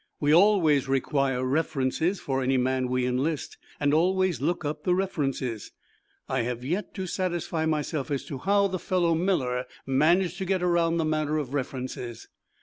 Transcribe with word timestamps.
We 0.19 0.33
always 0.33 0.87
require 0.87 1.45
references 1.45 2.19
for 2.19 2.41
any 2.41 2.57
man 2.57 2.87
we 2.87 3.05
enlist, 3.05 3.59
and 3.79 3.93
always 3.93 4.41
look 4.41 4.65
up 4.65 4.83
the 4.83 4.95
references. 4.95 5.73
I 6.27 6.41
have 6.41 6.63
yet 6.65 6.95
to 6.95 7.05
satisfy 7.05 7.67
myself 7.67 8.09
as 8.09 8.25
to 8.25 8.39
how 8.39 8.67
the 8.67 8.79
fellow 8.79 9.13
Miller 9.13 9.67
managed 9.85 10.39
to 10.39 10.45
get 10.45 10.63
around 10.63 10.97
the 10.97 11.05
matter 11.05 11.37
of 11.37 11.53
references. 11.53 12.29